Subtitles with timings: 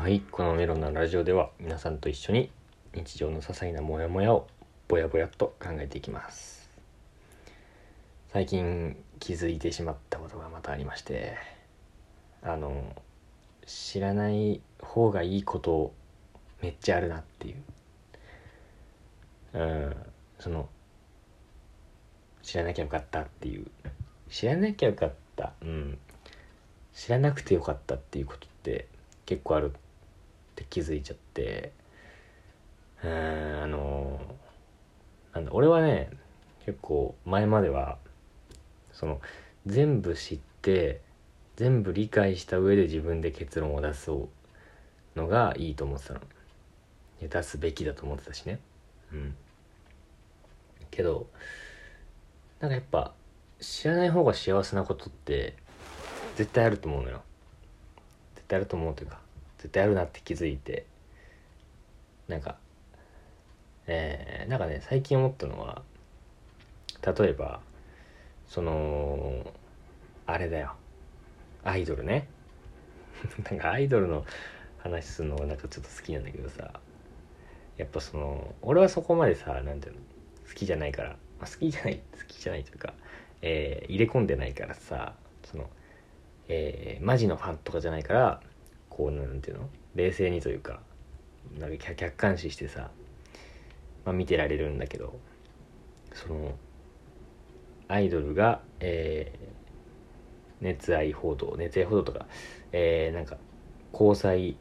[0.00, 2.50] はいこのメロンなラジオでは皆さんと一緒に
[2.94, 4.46] 日常の些細なモヤモヤを
[4.88, 6.70] ぼやぼやっと考えていきます。
[8.32, 11.36] 最近気づいてしまったことがまたありまして
[12.42, 12.96] あの
[13.66, 15.92] 知らない方がいいこと
[16.62, 17.56] めっちゃあるなっていう。
[19.52, 19.96] うん
[20.38, 20.66] その
[22.42, 23.66] 知らなきゃよかったっていう。
[24.30, 25.52] 知らなきゃよかった。
[25.60, 25.98] うん。
[26.94, 28.88] 知らなくてよかったっていうことって
[29.26, 29.74] 結構ある。
[30.60, 31.72] って気づいちゃって。
[33.02, 34.20] うんあの
[35.32, 36.10] なんだ俺はね
[36.66, 37.96] 結構前までは
[38.92, 39.20] その
[39.64, 41.00] 全部知って
[41.56, 44.10] 全部理解した上で自分で結論を出す
[45.16, 46.20] のがいいと思ってたの。
[47.20, 48.58] 出すべきだと思ってたしね。
[49.12, 49.34] うん。
[50.90, 51.26] けど
[52.60, 53.12] なんかやっぱ
[53.60, 55.54] 知らない方が幸せなことって
[56.36, 57.22] 絶対あると思うのよ。
[58.34, 59.20] 絶対あると思うというか
[59.60, 60.86] 絶対あるなって気づいて
[62.28, 62.56] なんか
[63.86, 65.82] えー、なんかね最近思ったのは
[67.02, 67.60] 例えば
[68.46, 69.52] その
[70.26, 70.74] あれだよ。
[71.62, 72.28] アイドルね。
[73.50, 74.24] なんかアイドルの
[74.78, 76.80] 話するのがなんかちょっと好きなんだけどさ。
[77.76, 80.00] やっぱその俺はそこまでさ何ていうの
[80.46, 82.92] 好きじゃないから、まあ、好きじゃない好きじゃないというか、
[83.40, 85.14] えー、入れ込んでないからさ。
[85.44, 85.68] その、
[86.48, 88.42] えー、マジのファンとかじゃないから
[89.00, 89.68] こうなんていうの？
[89.94, 90.80] 冷静にというか
[91.58, 92.90] なんか客観視してさ、
[94.04, 95.18] まあ、見てられるんだけど
[96.12, 96.54] その
[97.88, 102.26] アイドルが、えー、熱愛報道熱愛報道とか、
[102.72, 103.38] えー、なんか
[103.92, 104.56] 交際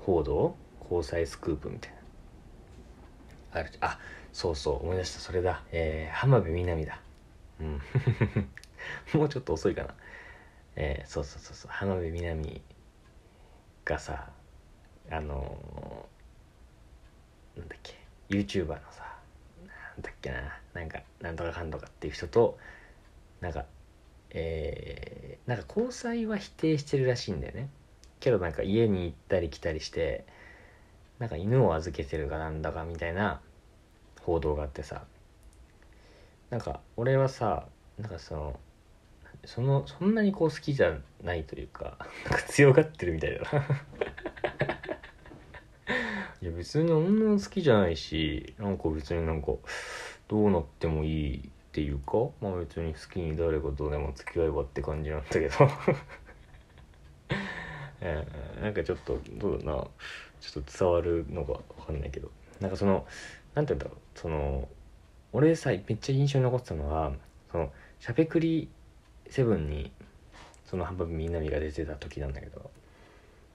[0.00, 0.54] 報道？
[0.82, 1.92] 交際スクープみたい
[3.52, 3.60] な。
[3.60, 3.98] あるあ
[4.32, 5.20] そうそう思い出した。
[5.20, 7.00] それだ、えー、浜辺美波だ。
[7.60, 7.80] うん。
[9.18, 9.94] もうちょっと遅いかな。
[10.76, 11.70] えー、そうそうそうそう。
[11.72, 12.62] 浜辺美波
[13.86, 14.28] がさ
[15.10, 17.94] あのー、なんだっけ
[18.28, 19.16] YouTuber のさ
[19.64, 22.58] なんだっけななんかなんとかかんとかっていう人と
[23.40, 23.64] なんか
[24.30, 27.70] えー、なんか交際は否定してるらしいんだよね。
[28.20, 30.26] けどなんか家に行ったり来たりして
[31.18, 33.40] なんか犬を預けてるかなんだかみたいな
[34.22, 35.04] 報道があってさ。
[36.50, 37.66] なんか俺はさ
[37.98, 38.60] なんかその
[39.46, 41.96] そのそんなにこう好きじゃないというか
[42.28, 43.64] なんか強がってるみたいだな。
[46.42, 49.52] いや別に女好きじゃないしなんか別になんか
[50.28, 51.42] どうなってもいいっ
[51.72, 55.54] ていうかまあ別に好きに誰かとでも付き合えばって感じなんだけど。
[58.00, 59.86] えー、なんかちょっとどうだな。
[60.40, 62.30] ちょっと伝わるのか分かんないけど。
[62.60, 63.06] なんかその
[63.54, 64.18] 何て言うんだろう。
[64.18, 64.68] その
[65.32, 67.12] 俺さめっちゃ印象に残ってたのは
[67.50, 68.68] そのしゃべくり
[69.30, 69.92] セブンに
[70.64, 72.70] その浜辺美波が出てた時なんだけど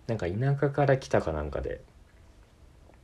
[0.07, 1.81] なんか田舎から来たかなんかで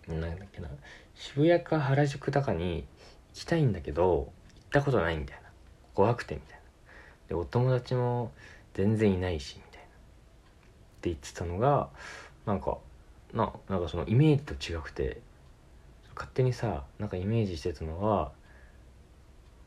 [0.07, 0.69] なんだっけな
[1.15, 2.85] 渋谷か原宿とかに
[3.33, 5.47] 行きたいんだけど行ったことないみたいな。
[5.93, 6.61] 怖くてみたいな。
[7.29, 8.31] でお友達も
[8.73, 9.85] 全然いないしみたいな。
[9.85, 9.89] っ
[11.01, 11.89] て言ってたのが
[12.45, 12.77] なんか
[13.33, 15.21] ななんかそのイメージと違くて
[16.15, 18.31] 勝手にさなんかイメージしてたのは、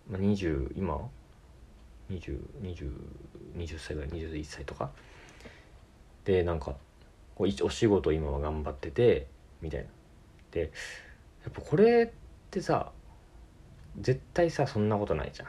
[0.08, 1.00] まあ、20今
[2.10, 2.92] 2020
[3.56, 4.90] 20歳ぐらい21歳とか。
[6.24, 6.76] でなんか
[7.34, 9.26] こうお仕事今は頑張ってて
[9.60, 9.86] みたいな。
[10.50, 10.66] でや
[11.48, 12.92] っぱこれってさ
[13.98, 15.48] 絶対さそんなことないじゃん。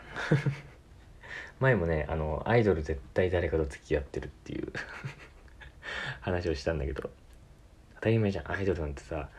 [1.59, 4.71] 前もねあのアイドル絶対誰かと付き合ってるっていう
[6.21, 7.09] 話をしたんだけど。
[7.95, 8.51] 当たり前じゃん。
[8.51, 9.29] アイドルなんてさ、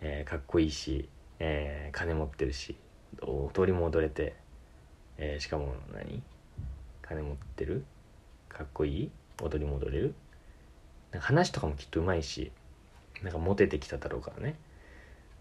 [0.00, 1.08] えー、かっこいいし、
[1.38, 2.76] えー、金持ってるし
[3.20, 4.34] 踊りも踊れて、
[5.18, 6.22] えー、しかも何？
[7.02, 7.84] 金持ってる？
[8.48, 9.10] かっこいい？
[9.42, 10.14] 踊りも踊れる？
[11.10, 12.50] なんか話とかもきっとうまいし
[13.22, 14.56] なんかモテてきただろうからね。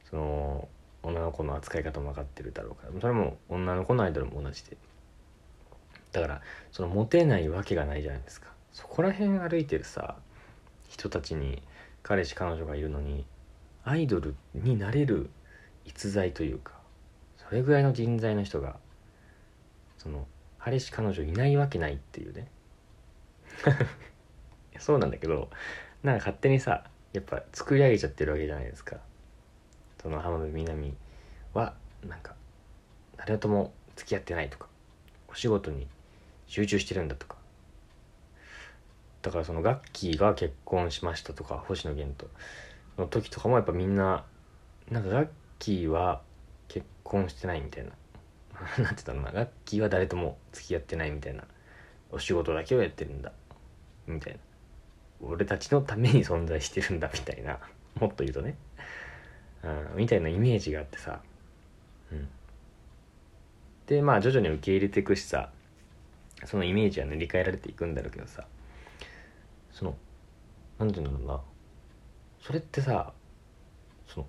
[0.10, 0.68] その
[1.04, 3.00] 女の子の扱い方も分かってるだろうから。
[3.00, 4.78] それも女の子のアイドルも同じで。
[6.12, 8.48] だからそのモテないわけがないじゃないですか。
[8.74, 10.16] そこら辺歩いてるさ
[10.90, 11.62] 人たちに
[12.04, 13.26] 彼氏彼女がいるのに
[13.84, 15.30] アイドルになれる
[15.86, 16.74] 逸材というか
[17.38, 18.76] それぐらいの人材の人が
[19.98, 20.28] その
[20.64, 22.48] 彼氏彼女いないわけないっていうね。
[24.80, 25.50] そうなんだけど
[26.04, 28.98] なんか勝手にさやっぱ作り上げちゃってるわけじゃないですか。
[30.02, 30.96] その浜辺美波
[31.54, 31.74] は
[32.08, 32.36] なんか
[33.18, 34.68] 誰とも付き合ってないとか
[35.28, 35.88] お仕事に
[36.48, 37.38] 集中してるんだとか。
[39.22, 42.32] だからそのガッキーが結婚しましたとか星野源と
[43.02, 44.26] の時とかもやっぱみんな
[44.90, 45.28] なんかガッ
[45.60, 46.22] キーは
[46.68, 47.92] 結婚してないみたいな。
[48.78, 49.22] なんて言ったの？
[49.22, 51.44] なガッキーは誰とも付き合ってないみたいな。
[52.12, 53.32] お仕事だけをやってるんだ。
[54.08, 54.40] みたいな。
[55.22, 57.60] 俺たちのために存在してるんだみたいな。
[58.00, 58.56] もっと言うとね、
[59.64, 61.22] うん、みたいなイメージがあってさ、
[62.12, 62.28] うん、
[63.86, 65.52] でまあ徐々に受け入れていくしさ
[66.46, 68.46] そのイメージは塗り替えられていくんだろうけどさ。
[69.72, 69.96] その
[70.80, 71.42] 何て言うんだろうな。
[72.42, 73.14] それってさ
[74.08, 74.28] その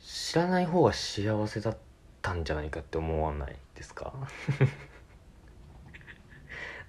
[0.00, 1.76] 知らない方が幸せだっ
[2.24, 4.14] たんじゃないかって思わないですか？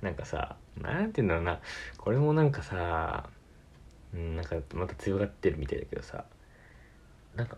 [0.02, 1.60] なんかさなんて言うんだろうな。
[1.98, 3.30] これもなんかさ
[4.14, 6.24] うんなんかまた強がってるみたいだけどさ。
[7.36, 7.58] なんか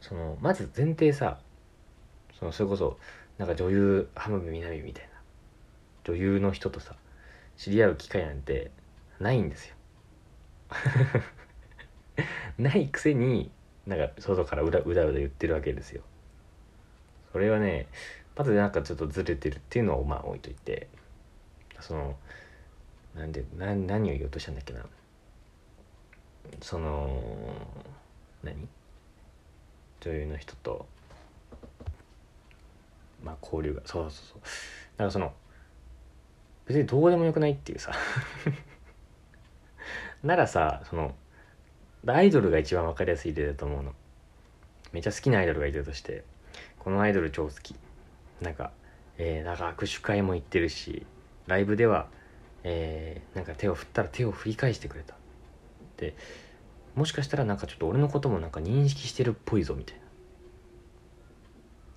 [0.00, 1.38] そのまず前提さ
[2.36, 2.98] そのそれこそ
[3.38, 5.10] なんか女優浜辺美波みたいな。
[6.04, 6.96] 女優の人とさ
[7.56, 8.72] 知り合う機会なんて
[9.20, 9.76] ないんですよ。
[12.58, 13.50] ないくせに
[13.86, 16.02] なんか外からうだうだうだ言ってるわけですよ。
[17.32, 17.88] それはね
[18.36, 20.88] まずなんかちょっとずれてるっていうのをまあ置いといて
[21.80, 22.16] その
[23.14, 24.84] なんでな何を言おうとしたんだっけな。
[26.60, 27.20] その
[28.42, 28.68] 何？
[30.00, 30.86] 女優の人と
[33.22, 34.40] まあ交流がそうそうそう。
[34.40, 34.48] だ
[34.98, 35.32] からその
[36.66, 37.92] 別にどうでもよくないっていうさ。
[40.22, 41.14] ならさその
[42.06, 43.94] アイドルが一番分かりやすい例だと思うの。
[44.92, 46.24] めっちゃ好きなアイドルがいたとして。
[46.88, 47.74] このアイドル超好き。
[48.40, 48.70] なんか
[49.18, 51.04] えー、なんか握手会も行ってるし
[51.46, 52.06] ライブでは
[52.64, 55.14] えー、なんか手を振ったら手を振り返してくれた。
[55.98, 56.14] で
[56.94, 60.00] もしかしたらなんかちょっと俺のこともなんか認識してるっぽいぞみたいな。
[60.00, 60.06] っ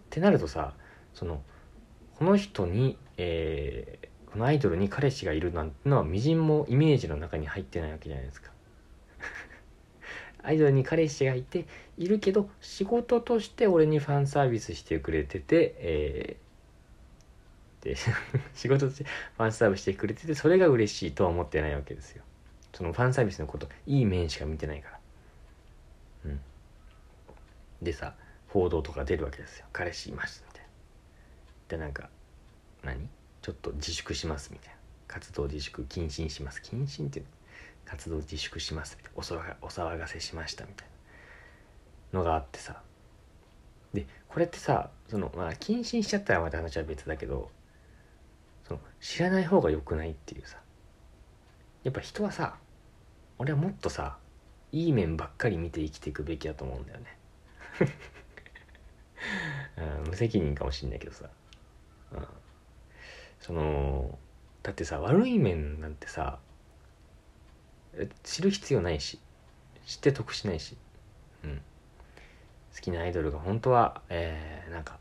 [0.09, 0.73] てなるとさ
[1.13, 1.41] その
[2.17, 8.51] この人に、えー、このアイドルに彼氏がいるなんてのはみじんもイメージの中に入ってないわけじゃないですか。
[10.43, 11.65] アイドルに彼氏がいて
[11.97, 17.95] いるけど仕事として俺にファンサービスしてくれてて、えー、で
[18.55, 22.23] 仕事としてファンサービスしてくれててそれが嬉しいとは思ってないわけですよ。
[22.73, 24.99] そのファンサービスのこといい面しか見てないから。
[26.25, 26.41] うん。
[27.81, 28.15] でさ
[28.47, 29.65] 報道とか出るわけですよ。
[29.73, 30.69] 彼氏いますみたいな。
[31.69, 32.09] でなんか
[32.83, 33.09] 何？
[33.41, 34.79] ちょっと自粛しますみたいな。
[35.07, 36.61] 活動自粛謹慎します。
[36.61, 37.31] 謹慎っていうの？
[37.91, 39.57] 活動自粛しますみたいな。
[39.61, 40.87] お騒がせしましたみたい
[42.13, 42.81] なのがあってさ。
[43.93, 47.51] でこれってさそのまあ謹慎しちゃったらまた話は別だけど
[48.65, 50.57] その知らない方が良くないっていうさ。
[51.83, 52.55] やっぱ人はさ
[53.37, 54.17] 俺はもっとさ
[54.71, 57.17] いい面ばっかり見て生きていくべきだと思うんだよね。
[60.05, 61.29] うん、無責任かもしんないけどさ、
[62.13, 62.27] うん、
[63.39, 64.17] その
[64.63, 66.39] だってさ悪い面なんてさ
[68.23, 69.19] 知る必要ないし
[69.85, 70.77] 知って得しないし、
[71.43, 71.61] うん、
[72.73, 74.97] 好きなアイドルが本当は、えー、なんか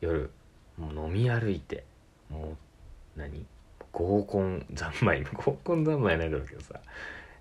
[0.00, 0.30] 夜
[0.76, 1.84] もう飲み歩いて
[2.30, 2.56] も
[3.16, 3.46] う何？
[3.92, 5.22] 合コン三昧。
[5.32, 6.80] 合コン三昧ないだろうけどさ、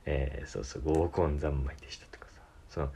[0.05, 2.41] えー、そうそう合コン三昧でしたとかさ。
[2.69, 2.91] その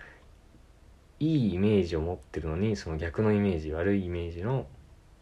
[1.19, 4.67] いいイメージを持ってるのにその逆のイメージ悪いイメージの、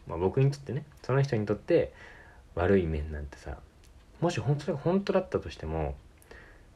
[0.07, 1.93] まあ、僕にとってねその人にとって
[2.55, 3.57] 悪い面なんてさ
[4.19, 5.95] もし本当本当だったとしても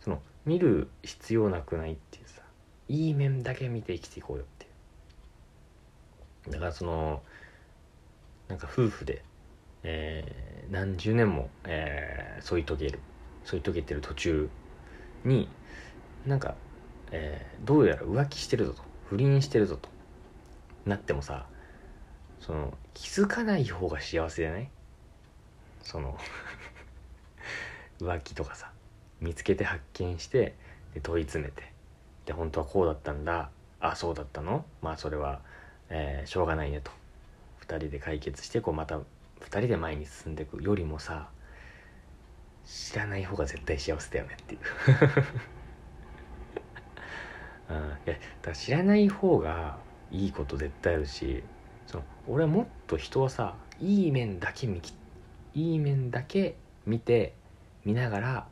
[0.07, 2.41] その見る必要なくないっていうさ
[2.87, 4.67] いい面だけ見て生きていこうよってい
[6.47, 6.51] う。
[6.53, 7.21] だからその
[8.47, 9.21] なんか夫婦で、
[9.83, 12.99] えー、何十年も、えー、添い遂げる
[13.43, 14.49] 添い遂げてる途中
[15.25, 15.49] に
[16.25, 16.55] なんか、
[17.11, 19.89] えー、どうやら浮気してるぞと不倫してるぞと
[20.85, 21.47] なってもさ
[22.39, 24.69] その気づかない方が幸せじゃない？
[25.81, 26.17] その
[27.99, 28.71] 浮気とかさ。
[29.21, 30.55] 見つけて発見して
[30.93, 31.73] で問い詰めて
[32.25, 33.49] で本当はこうだったんだ。
[33.79, 34.65] あそうだったの？
[34.81, 35.39] まあそれは、
[35.89, 36.91] えー、しょうがないねと。
[37.61, 39.03] 2人で解決してこうまた2
[39.49, 40.61] 人で前に進んでいく。
[40.61, 41.29] よりもさ
[42.65, 44.61] 知らない方が絶対幸せだよねっていう。
[47.69, 49.77] うん、いやだから知らない方が
[50.11, 51.43] いいこと絶対あるし
[51.85, 54.81] その俺はもっと人はさいい面だけ見
[55.53, 56.55] いい面だけ
[56.85, 57.33] 見て
[57.83, 58.47] 見ながら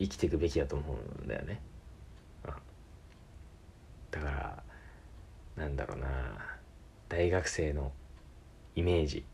[0.00, 1.60] 生きていくべきだと思うんだよね、
[4.10, 4.62] だから
[5.56, 6.08] なんだろうな。
[7.08, 7.92] 大学生の
[8.74, 9.24] イメージ、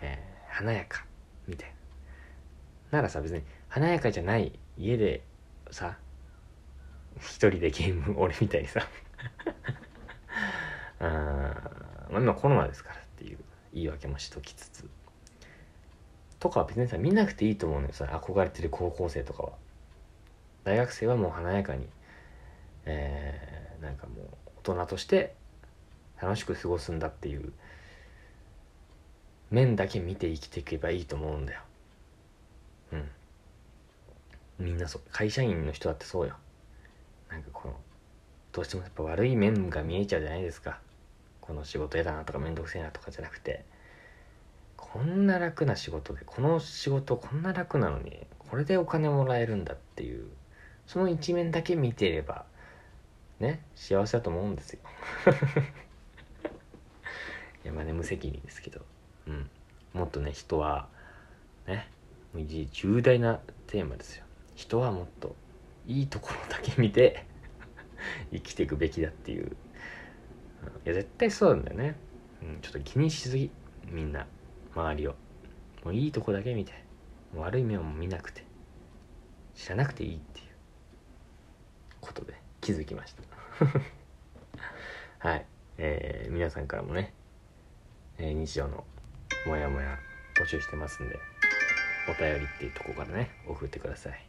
[0.00, 1.04] えー、華やか。
[1.48, 1.74] みたい
[2.92, 2.98] な。
[2.98, 5.24] ならさ別に華やかじゃない家で
[5.70, 5.96] さ
[7.18, 8.86] 一人でゲーム 俺みたいにさ。
[11.00, 11.04] あ
[12.10, 13.38] まあ今コロナですからっていう
[13.72, 14.88] 言い訳もしときつつ。
[16.38, 19.63] とかは別にさ見なくていいと思うのよそ憧れてる高校生とかは。
[20.64, 21.86] 大学生はもう華やかに、
[22.86, 24.26] えー、なんかもう
[24.64, 25.34] 大人として
[26.20, 27.52] 楽しく過ごすんだっていう
[29.50, 31.60] 面だけ見て生きていけばいいと思うんだよ。
[32.92, 33.08] うん。
[34.58, 36.34] みんなそう会社員の人だってそうよ
[37.28, 37.74] なんかこの
[38.52, 40.78] どうしてもやっぱ悪い面が見えちゃうじゃないですか
[41.40, 43.64] この仕事嫌だなとかめんどくせえなとかじゃなくて
[44.76, 50.28] こんな楽な仕事でこの仕事こんな楽なのにこれでお金もらえるんだっていう
[50.86, 52.44] その一面だけ見てれば
[53.40, 54.80] ね幸せだと思うんですよ。
[57.64, 58.80] いやまあね無責任ですけど。
[59.26, 59.50] うん。
[59.92, 60.88] もっとね人は
[61.66, 61.88] ね
[62.72, 64.24] 重大なテーマですよ。
[64.54, 65.34] 人はもっと
[65.86, 67.26] いいところだけ見て
[68.32, 69.56] 生きていくべきだっていう、
[70.84, 71.96] いや絶対そうなんだよね、
[72.42, 73.50] うん、ちょっと気にしすぎ。
[73.86, 74.26] みんな。
[74.74, 75.14] 周りを。
[75.84, 76.72] もういいとこだけ見て。
[77.36, 78.44] 悪い面も見なくて。
[79.54, 80.46] 知らなくていいっていう。
[82.04, 83.26] ことで気づきました。
[85.28, 85.46] はい。
[85.78, 87.12] えー、皆さんからもね、
[88.18, 88.84] えー、日常の
[89.46, 89.98] モヤモヤ
[90.36, 91.18] 募集してますんで
[92.08, 94.23] お便りっていうとこからね送ってください。